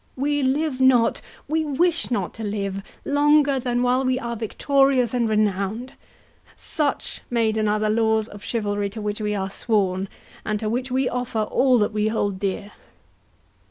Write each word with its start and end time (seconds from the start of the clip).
We 0.15 0.41
live 0.41 0.81
not—we 0.81 1.63
wish 1.63 2.09
not 2.09 2.33
to 2.33 2.43
live—longer 2.43 3.59
than 3.59 3.83
while 3.83 4.03
we 4.03 4.17
are 4.17 4.35
victorious 4.35 5.13
and 5.13 5.29
renowned—Such, 5.29 7.21
maiden, 7.29 7.67
are 7.67 7.79
the 7.79 7.89
laws 7.91 8.27
of 8.27 8.41
chivalry 8.43 8.89
to 8.89 8.99
which 9.01 9.21
we 9.21 9.35
are 9.35 9.51
sworn, 9.51 10.09
and 10.43 10.59
to 10.59 10.69
which 10.71 10.89
we 10.89 11.07
offer 11.07 11.43
all 11.43 11.77
that 11.77 11.93
we 11.93 12.07
hold 12.07 12.39
dear." 12.39 12.71